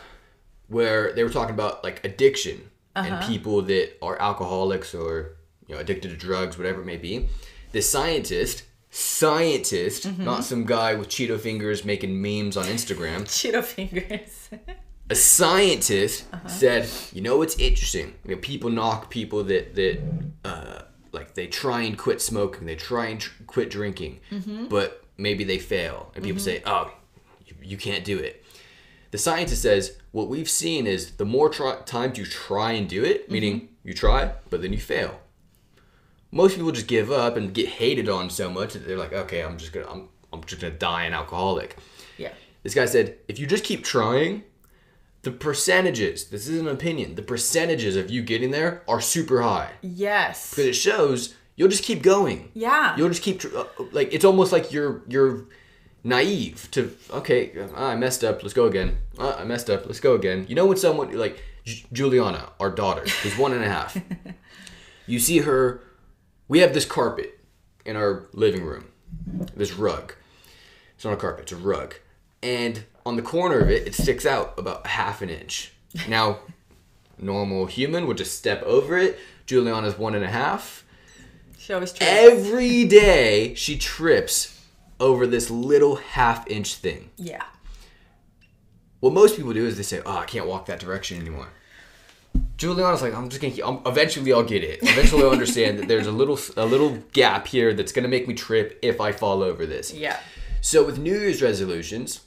[0.67, 3.27] where they were talking about like addiction and uh-huh.
[3.27, 7.29] people that are alcoholics or you know addicted to drugs, whatever it may be.
[7.71, 10.23] The scientist, scientist, mm-hmm.
[10.23, 14.49] not some guy with Cheeto fingers making memes on Instagram Cheeto fingers.
[15.09, 16.47] a scientist uh-huh.
[16.47, 18.13] said, you know what's interesting?
[18.25, 20.01] You know, people knock people that that
[20.45, 20.81] uh,
[21.13, 24.65] like they try and quit smoking, they try and tr- quit drinking, mm-hmm.
[24.65, 26.45] but maybe they fail, and people mm-hmm.
[26.45, 26.91] say, oh,
[27.45, 28.43] you, you can't do it.
[29.11, 33.03] The scientist says what we've seen is the more try- times you try and do
[33.03, 35.20] it, meaning you try, but then you fail.
[36.31, 39.41] Most people just give up and get hated on so much that they're like, okay,
[39.43, 41.77] I'm just gonna, I'm, I'm just gonna die an alcoholic.
[42.17, 42.31] yeah.
[42.63, 44.43] This guy said, if you just keep trying,
[45.23, 49.71] the percentages, this is an opinion, the percentages of you getting there are super high.
[49.81, 50.51] Yes.
[50.51, 52.51] Because it shows you'll just keep going.
[52.53, 52.95] Yeah.
[52.97, 55.45] You'll just keep tr- uh, like it's almost like you're you're
[56.03, 58.97] naive to okay, uh, I messed up, let's go again.
[59.17, 60.45] Uh, I messed up, let's go again.
[60.47, 63.97] You know when someone like J- Juliana, our daughter, who's one and a half,
[65.07, 65.81] you see her.
[66.51, 67.39] We have this carpet
[67.85, 68.89] in our living room,
[69.55, 70.15] this rug.
[70.95, 71.95] It's not a carpet, it's a rug,
[72.43, 75.71] and on the corner of it, it sticks out about half an inch.
[76.09, 76.39] Now,
[77.17, 79.17] normal human would just step over it.
[79.45, 80.83] Juliana's one and a half.
[81.57, 82.11] She always trips.
[82.11, 84.61] Every day she trips
[84.99, 87.11] over this little half inch thing.
[87.15, 87.43] yeah.
[88.99, 91.47] What most people do is they say, "Oh, I can't walk that direction anymore."
[92.61, 93.55] Juliana's like, "I'm just gonna.
[93.67, 94.83] I'm, eventually, I'll get it.
[94.83, 98.35] Eventually, I'll understand that there's a little a little gap here that's gonna make me
[98.35, 100.19] trip if I fall over this." Yeah.
[100.61, 102.21] So with New Year's resolutions,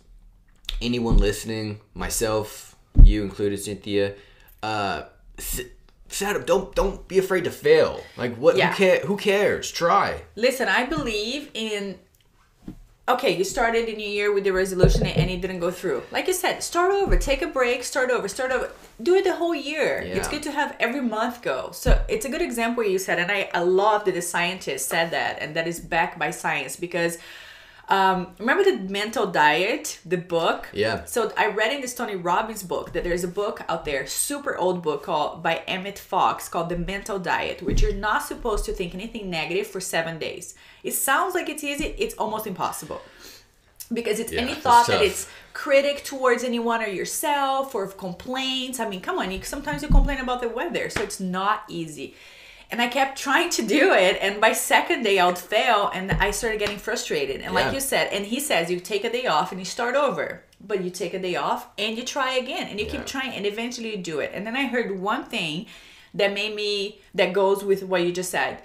[0.83, 4.15] anyone listening, myself, you included, Cynthia,
[4.61, 5.05] uh,
[5.39, 6.47] set up.
[6.47, 8.03] Don't don't be afraid to fail.
[8.17, 8.57] Like what?
[8.57, 8.71] Yeah.
[8.73, 9.71] Who, care, who cares?
[9.71, 10.23] Try.
[10.35, 12.01] Listen, I believe in.
[13.07, 16.03] Okay, you started a new year with the resolution and it didn't go through.
[16.11, 18.71] Like I said, start over, take a break, start over, start over.
[19.03, 19.99] Do it the whole year.
[19.99, 21.71] It's good to have every month go.
[21.73, 25.11] So it's a good example you said, and I, I love that the scientist said
[25.11, 27.19] that, and that is backed by science because
[27.89, 30.71] um, remember the mental diet, the book?
[30.73, 31.05] Yeah.
[31.05, 34.57] So I read in this Tony Robbins book that there's a book out there, super
[34.57, 38.73] old book called by Emmett Fox called The Mental Diet, which you're not supposed to
[38.73, 40.55] think anything negative for seven days.
[40.85, 43.01] It sounds like it's easy, it's almost impossible.
[43.93, 48.79] Because it's Yeah, any thought that it's critic towards anyone or yourself or complaints.
[48.81, 52.15] I mean, come on, you sometimes you complain about the weather, so it's not easy.
[52.71, 56.13] And I kept trying to do it, and by second day I would fail, and
[56.13, 57.37] I started getting frustrated.
[57.43, 57.61] And Yeah.
[57.61, 60.43] like you said, and he says you take a day off and you start over,
[60.61, 62.93] but you take a day off and you try again, and you Yeah.
[62.93, 64.33] keep trying, and eventually you do it.
[64.35, 65.67] And then I heard one thing
[66.15, 68.63] that made me that goes with what you just said.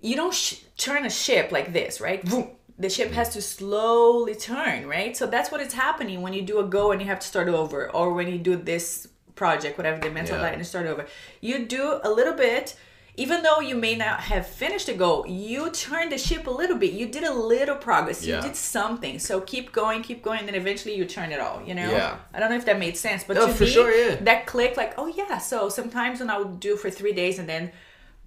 [0.00, 2.22] You don't sh- turn a ship like this, right?
[2.22, 2.50] Vroom.
[2.78, 5.14] The ship has to slowly turn, right?
[5.16, 7.48] So that's what is happening when you do a go and you have to start
[7.48, 10.42] over, or when you do this project, whatever the mental Yeah.
[10.44, 11.06] diet, and start over.
[11.42, 12.74] You do a little bit,
[13.16, 16.76] even though you may not have finished the goal, you turned the ship a little
[16.78, 16.92] bit.
[16.92, 18.24] You did a little progress.
[18.24, 18.36] Yeah.
[18.36, 19.18] You did something.
[19.18, 21.62] So keep going, keep going, and then eventually you turn it all.
[21.66, 21.90] You know?
[21.90, 22.16] Yeah.
[22.32, 24.16] I don't know if that made sense, but No, to for me, sure, yeah.
[24.22, 25.36] that click like, oh yeah.
[25.36, 27.72] So sometimes when I would do for three days and then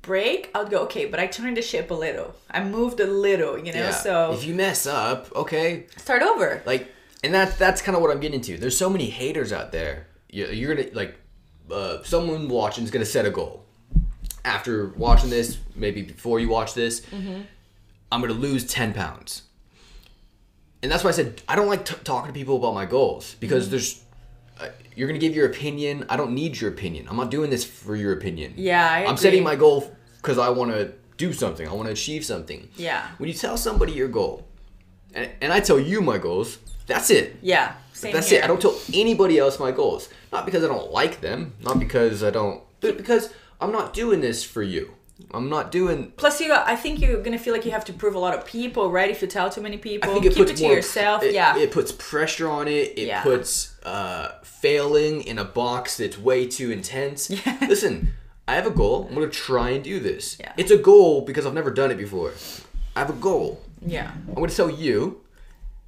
[0.03, 2.35] break, I would go, okay, but I turned the ship a little.
[2.51, 3.79] I moved a little, you know.
[3.79, 3.91] Yeah.
[3.91, 6.61] So if you mess up, okay, start over.
[6.67, 6.91] like,
[7.23, 8.57] and that's that's kind of what I'm getting to.
[8.57, 10.07] There's so many haters out there.
[10.29, 11.15] You- You're gonna like,
[11.71, 13.65] uh, someone watching is gonna set a goal.
[14.45, 17.41] After watching this, maybe before you watch this, Mm-hmm.
[18.11, 19.43] I'm gonna lose ten pounds.
[20.83, 23.31] And that's why I said I don't like t- talking to people about my goals
[23.31, 23.39] Mm-hmm.
[23.39, 24.01] because there's.
[24.59, 26.05] Uh, you're gonna give your opinion.
[26.09, 27.07] I don't need your opinion.
[27.09, 28.53] I'm not doing this for your opinion.
[28.55, 31.67] Yeah, I I'm setting my goal because I want to do something.
[31.67, 32.69] I want to achieve something.
[32.75, 33.07] Yeah.
[33.17, 34.47] When you tell somebody your goal,
[35.13, 37.37] and, and I tell you my goals, that's it.
[37.41, 37.75] Yeah.
[37.93, 38.39] Same That's here.
[38.39, 38.43] it.
[38.43, 40.09] I don't tell anybody else my goals.
[40.31, 41.53] Not because I don't like them.
[41.61, 42.61] Not because I don't.
[42.81, 44.93] But because I'm not doing this for you.
[45.31, 46.11] I'm not doing.
[46.17, 48.45] Plus, you, I think you're gonna feel like you have to prove a lot of
[48.45, 49.09] people, right?
[49.09, 51.23] If you tell too many I people, think it keep it to more, yourself.
[51.23, 51.55] It, yeah.
[51.57, 52.97] It puts pressure on it.
[52.97, 53.21] It Yeah.
[53.23, 57.29] puts uh, failing in a box that's way too intense.
[57.61, 58.13] Listen,
[58.47, 59.05] I have a goal.
[59.07, 60.37] I'm gonna try and do this.
[60.39, 60.53] Yeah.
[60.57, 62.33] It's a goal because I've never done it before.
[62.95, 63.61] I have a goal.
[63.85, 64.11] yeah.
[64.29, 65.21] I'm gonna tell you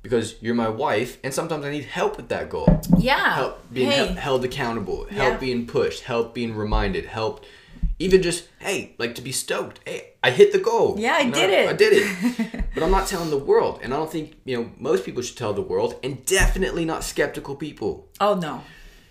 [0.03, 2.79] because you're my wife, and sometimes I need help with that goal.
[2.97, 3.33] Yeah.
[3.35, 4.05] Help being hey.
[4.05, 5.23] hel- held accountable, Yeah.
[5.23, 7.43] help being pushed, help being reminded, help
[7.99, 9.79] even just hey, like to be stoked.
[9.85, 10.95] Hey, I hit the goal.
[10.99, 11.69] Yeah, I You know, did it.
[11.69, 12.65] I did it.
[12.73, 15.37] but I'm not telling the world, and I don't think you know most people should
[15.37, 18.63] tell the world, and definitely not skeptical people oh no.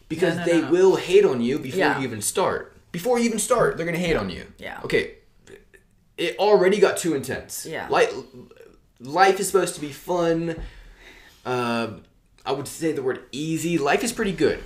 [0.08, 0.70] because no, they no.
[0.70, 1.98] will hate on you before Yeah.
[1.98, 2.76] you even start.
[2.92, 4.46] Before you even start, they're gonna hate on you.
[4.58, 4.80] Yeah.
[4.84, 5.14] Okay.
[6.16, 7.66] It already got too intense.
[7.66, 7.88] Yeah.
[7.90, 8.12] Like
[9.00, 10.56] life is supposed to be fun.
[11.44, 12.02] Um,
[12.46, 13.78] I would say the word easy.
[13.78, 14.62] Life is pretty good.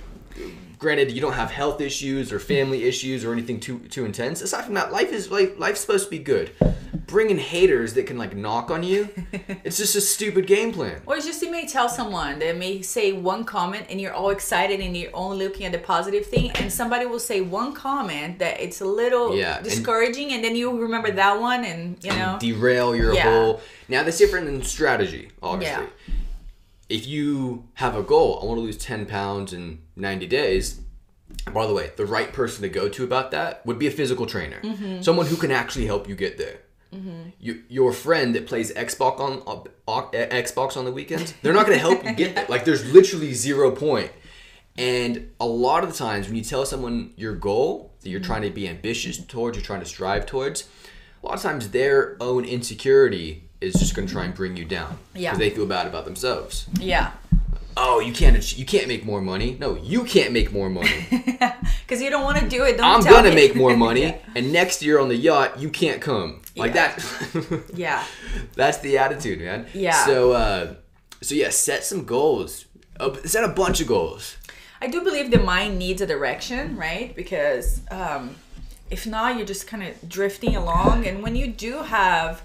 [0.79, 4.41] Granted, you don't have health issues or family issues or anything too too intense.
[4.41, 6.51] Aside from that, life is like life's supposed to be good.
[7.05, 9.09] Bringing haters that can like knock on you,
[9.65, 11.01] it's just a stupid game plan.
[11.05, 14.29] Or it's just you may tell someone that may say one comment and you're all
[14.29, 18.39] excited and you're only looking at the positive thing, and somebody will say one comment
[18.39, 22.37] that it's a little Yeah, discouraging, and, then you remember that one, and you know,
[22.39, 23.23] derail your Yeah.
[23.23, 23.61] whole.
[23.89, 25.83] Now that's different than strategy, obviously.
[25.83, 26.13] Yeah.
[26.89, 30.81] If you have a goal, I want to lose ten pounds in ninety days.
[31.53, 34.25] By the way, the right person to go to about that would be a physical
[34.25, 35.01] trainer, Mm-hmm.
[35.01, 36.59] someone who can actually help you get there.
[37.39, 41.67] You, your friend that plays Xbox on uh, uh, Xbox on the weekends, they're not
[41.67, 42.47] going to help you get there.
[42.49, 44.11] Like there's literally zero point.
[44.75, 48.41] And a lot of the times when you tell someone your goal that you're trying
[48.41, 50.67] to be ambitious towards, you're trying to strive towards,
[51.21, 54.65] a lot of times their own insecurity is just going to try and bring you
[54.65, 55.31] down Yeah.
[55.31, 56.67] because they feel bad about themselves.
[56.79, 57.11] Yeah.
[57.77, 59.55] Oh, you can't you can't make more money.
[59.59, 61.05] No, you can't make more money.
[61.87, 62.77] Because you don't want to do it.
[62.77, 63.35] Don't I'm gonna me.
[63.35, 64.17] make more money, yeah.
[64.35, 66.41] and next year on the yacht you can't come.
[66.55, 66.93] Like Yeah.
[66.95, 67.63] that.
[67.73, 68.03] Yeah.
[68.55, 69.65] That's the attitude, man.
[69.73, 70.05] Yeah.
[70.05, 70.73] So, uh,
[71.21, 72.65] so yeah, set some goals.
[72.99, 74.37] Uh, set a bunch of goals.
[74.81, 77.15] I do believe the mind needs a direction, right?
[77.15, 78.35] Because um,
[78.91, 81.07] if not, you're just kind of drifting along.
[81.07, 82.41] And when you do have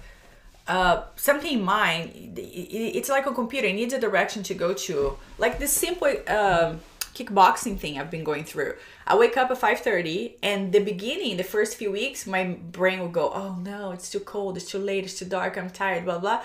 [0.67, 3.67] uh, something in mind, it's like a computer.
[3.67, 5.17] It needs a direction to go to.
[5.37, 6.79] Like this simple um,
[7.13, 8.73] kickboxing thing I've been going through.
[9.07, 13.09] I wake up at 5.30 and the beginning, the first few weeks, my brain will
[13.09, 16.17] go, oh no, it's too cold, it's too late, it's too dark, I'm tired, blah,
[16.19, 16.41] blah.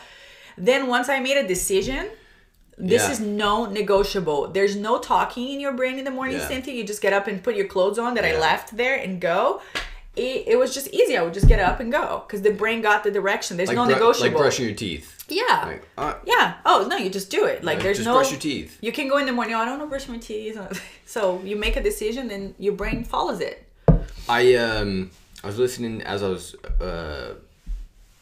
[0.59, 2.11] Then once I made a decision,
[2.77, 3.13] this Yeah.
[3.13, 4.49] is no negotiable.
[4.49, 6.49] There's no talking in your brain in the morning, Yeah.
[6.49, 6.75] Cynthia.
[6.75, 9.61] You just get up and put your clothes on that I left there and go.
[10.17, 11.17] It, it was just easy.
[11.17, 13.57] I would just get up and go because the brain got the direction.
[13.57, 14.31] There's Like, no bru- negotiable.
[14.31, 15.25] like brushing your teeth.
[15.29, 15.63] yeah.
[15.67, 16.55] Like, uh, yeah.
[16.67, 17.63] Oh no, you just do it.
[17.63, 18.15] Like Yeah, there's just no.
[18.15, 18.77] brush your teeth.
[18.81, 19.55] You can go in the morning.
[19.55, 20.59] Oh, I don't know, brush my teeth.
[21.07, 23.67] So you make a decision, and your brain follows it.
[24.29, 25.11] I um
[25.43, 27.35] I was listening as I was uh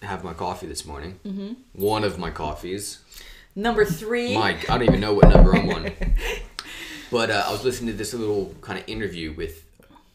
[0.03, 1.19] have my coffee this morning.
[1.27, 1.53] Mm-hmm.
[1.83, 3.01] One of my coffees.
[3.57, 4.35] Number three.
[4.35, 5.91] Mike, I don't even know what number I'm on.
[7.11, 9.65] But uh, I was listening to this little kind of interview with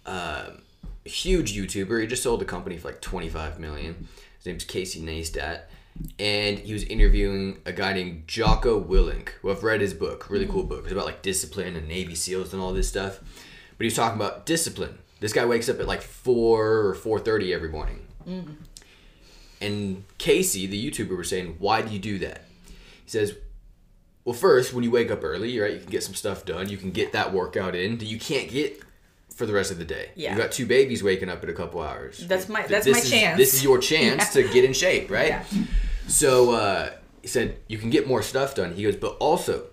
[0.06, 0.62] um
[1.06, 2.02] huge YouTuber.
[2.02, 4.08] He just sold a company for like 25 million.
[4.38, 5.62] His name's Casey Neistat.
[6.18, 10.48] And he was interviewing a guy named Jocko Willink, who I've read his book, really
[10.48, 10.84] cool book.
[10.84, 13.20] It's about like discipline and Navy SEALs and all this stuff.
[13.20, 14.98] But he was talking about discipline.
[15.20, 18.08] This guy wakes up at like four or four thirty every morning.
[18.28, 18.54] Mm-hmm.
[19.62, 22.46] And Casey, the YouTuber, was saying, "Why do you do that?"
[23.06, 23.36] He says,
[24.26, 26.70] well, first, when you wake up early, right, you can get some stuff done.
[26.70, 28.82] You can get that workout in that you can't get
[29.36, 30.10] for the rest of the day.
[30.16, 30.32] Yeah.
[30.36, 32.20] You got two babies waking up in a couple hours.
[32.28, 33.38] That's my- that's this my is- chance.
[33.38, 35.30] This is your chance to get in shape, right?
[35.30, 35.44] Yeah.
[36.08, 36.90] So uh,
[37.22, 38.74] he said you can get more stuff done.
[38.74, 39.68] He goes, but also,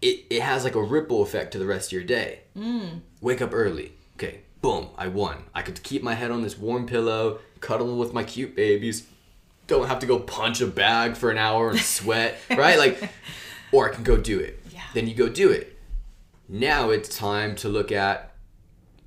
[0.00, 2.40] it, it has like a ripple effect to the rest of your day.
[2.56, 3.00] Mm.
[3.20, 3.92] Wake up early.
[4.16, 5.44] Okay, boom, I won.
[5.54, 9.06] I could keep my head on this warm pillow, cuddle with my cute babies.
[9.66, 12.78] Don't have to go punch a bag for an hour and sweat, right?
[12.78, 13.10] Like,
[13.72, 14.60] or I can go do it.
[14.72, 14.80] Yeah.
[14.94, 15.76] Then you go do it.
[16.48, 18.27] Now it's time to look at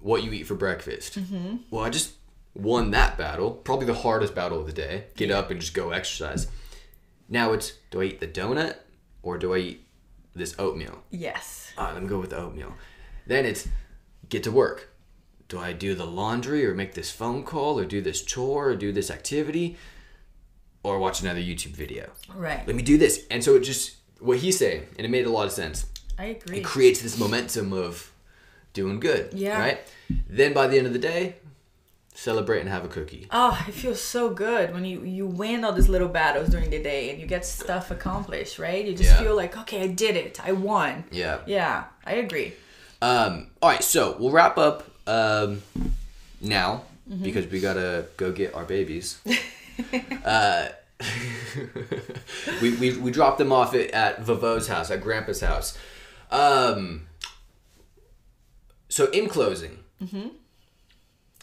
[0.01, 1.19] what you eat for breakfast.
[1.19, 1.57] Mm-hmm.
[1.69, 2.13] Well, I just
[2.53, 5.05] won that battle, probably the hardest battle of the day.
[5.15, 6.47] Get up and just go exercise.
[7.29, 8.75] Now it's do I eat the donut
[9.23, 9.87] or do I eat
[10.35, 11.03] this oatmeal?
[11.09, 11.71] Yes.
[11.77, 12.73] All right, let me go with the oatmeal.
[13.25, 13.67] Then it's
[14.29, 14.89] get to work.
[15.47, 18.75] Do I do the laundry or make this phone call or do this chore or
[18.75, 19.77] do this activity
[20.83, 22.09] or watch another YouTube video?
[22.33, 22.65] Right.
[22.65, 23.25] Let me do this.
[23.29, 25.87] And so it just, what he's saying, and it made a lot of sense,
[26.17, 26.59] I agree.
[26.59, 28.10] it creates this momentum of
[28.73, 29.33] doing good.
[29.33, 29.59] Yeah.
[29.59, 29.79] Right?
[30.29, 31.35] Then by the end of the day,
[32.13, 33.27] celebrate and have a cookie.
[33.31, 36.81] Oh, it feels so good when you you win all these little battles during the
[36.81, 38.83] day and you get stuff accomplished, right?
[38.85, 39.19] You just Yeah.
[39.23, 40.39] feel like, okay, I did it.
[40.45, 41.05] I won.
[41.11, 41.39] Yeah.
[41.45, 42.53] Yeah, I agree.
[43.01, 45.61] Um, all right, so we'll wrap up um,
[46.41, 47.23] now Mm-hmm.
[47.23, 49.19] because we gotta go get our babies.
[50.25, 50.69] uh,
[52.61, 55.77] we, we, we dropped them off at, at Vavo's house, at Grandpa's house.
[56.31, 57.07] Um,
[58.91, 60.27] so in closing, Mm-hmm.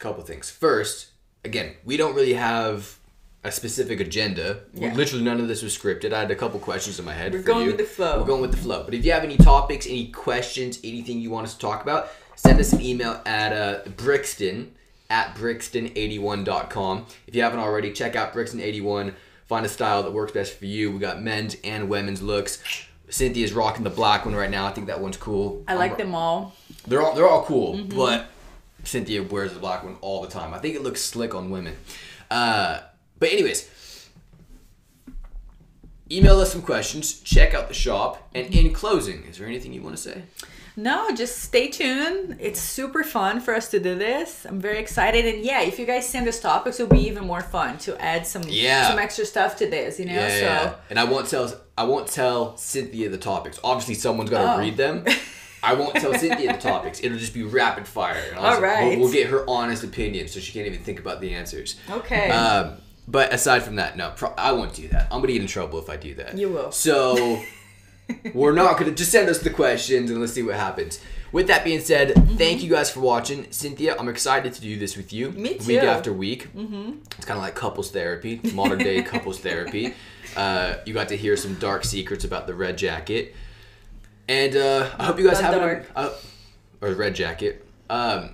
[0.00, 0.50] couple things.
[0.50, 1.08] First,
[1.44, 2.98] again, we don't really have
[3.44, 4.60] a specific agenda.
[4.74, 4.92] Yeah.
[4.94, 6.12] Literally, none of this was scripted.
[6.12, 7.32] I had a couple questions in my head.
[7.32, 7.68] We're going you.
[7.68, 8.18] with the flow.
[8.20, 8.82] We're going with the flow.
[8.84, 12.10] But if you have any topics, any questions, anything you want us to talk about,
[12.34, 14.74] send us an email at uh, Brixton
[15.08, 17.06] at Brixton81.com.
[17.26, 19.14] If you haven't already, check out Brixton81.
[19.46, 20.90] Find a style that works best for you.
[20.92, 22.62] We got men's and women's looks.
[23.10, 24.66] Cynthia's rocking the black one right now.
[24.66, 25.64] I think that one's cool.
[25.66, 26.54] I I'm like them all.
[26.86, 27.96] they're all they're all cool, Mm-hmm.
[27.96, 28.26] but
[28.84, 30.54] Cynthia wears the black one all the time.
[30.54, 31.76] I think it looks slick on women.
[32.30, 32.80] Uh,
[33.18, 33.68] but anyways,
[36.10, 37.20] email us some questions.
[37.20, 38.28] Check out the shop.
[38.34, 40.22] And in closing, is there anything you want to say?
[40.78, 42.36] No, just stay tuned.
[42.38, 44.46] It's super fun for us to do this.
[44.46, 47.40] I'm very excited, and yeah, if you guys send us topics, it'll be even more
[47.42, 48.88] fun to add some Yeah.
[48.88, 49.98] some extra stuff to this.
[49.98, 50.74] You know, Yeah, so yeah.
[50.90, 53.58] And I won't tell I won't tell Cynthia the topics.
[53.64, 54.58] Obviously, someone's got to Oh.
[54.60, 55.04] read them.
[55.64, 57.00] I won't tell Cynthia the topics.
[57.02, 58.22] It'll just be rapid fire.
[58.30, 58.90] And I'll All right.
[58.90, 61.74] We'll, we'll get her honest opinion, so she can't even think about the answers.
[61.90, 62.30] okay.
[62.30, 62.74] Um,
[63.08, 65.08] but aside from that, no, pro- I won't do that.
[65.10, 66.38] I'm gonna get in trouble if I do that.
[66.38, 66.70] You will.
[66.70, 67.42] So
[68.34, 71.00] we're not gonna just send us the questions and let's see what happens.
[71.30, 73.50] With that being said, thank you guys for watching.
[73.52, 75.30] Cynthia, I'm excited to do this with you.
[75.32, 76.48] Me Week after week.
[76.54, 77.00] Mm-hmm.
[77.16, 79.92] It's kind of like couples therapy, modern day couples therapy.
[80.36, 83.34] Uh, you got to hear some dark secrets about the red jacket.
[84.26, 86.12] And uh, I hope you guys have an, uh,
[86.80, 87.66] or the red jacket.
[87.90, 88.30] Um,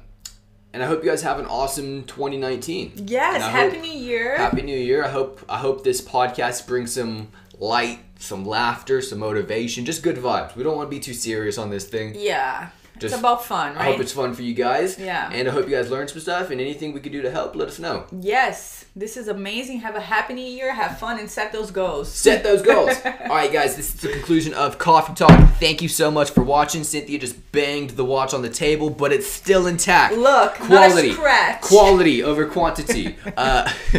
[0.73, 3.07] and I hope you guys have an awesome 2019.
[3.07, 4.37] Yes, Happy hope- New Year.
[4.37, 5.05] Happy New Year.
[5.05, 10.17] I hope I hope this podcast brings some light, some laughter, some motivation, just good
[10.17, 10.57] vibes.
[10.57, 12.15] We don't want to be too serious on this thing.
[12.17, 12.71] yeah.
[12.99, 13.89] Just- it's about fun, right?
[13.89, 14.99] I hope it's fun for you guys.
[14.99, 15.29] Yeah.
[15.33, 17.57] And I hope you guys learned some stuff and anything we could do to help,
[17.57, 18.05] let us know.
[18.21, 18.85] Yes.
[18.97, 19.81] This is amazing.
[19.81, 20.73] Have a happy new year.
[20.73, 22.09] Have fun and set those goals.
[22.13, 22.91] Set those goals.
[23.05, 25.37] All right, guys, this is the conclusion of Coffee Talk.
[25.59, 26.85] Thank you so much for watching.
[26.85, 30.15] Cynthia just banged the watch on the table, but it's still intact.
[30.15, 31.61] Look, quality, not a scratch.
[31.63, 33.17] quality over quantity.
[33.37, 33.69] Uh,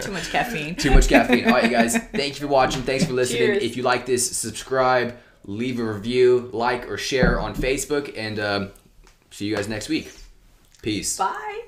[0.00, 0.74] Too much caffeine.
[0.74, 1.44] too much caffeine.
[1.46, 2.82] All right, guys, thank you for watching.
[2.82, 3.38] Thanks for listening.
[3.38, 3.62] Cheers.
[3.62, 8.70] If you like this, subscribe, leave a review, like or share on Facebook, and um,
[9.30, 10.12] see you guys next week.
[10.82, 11.16] Peace.
[11.16, 11.64] Bye.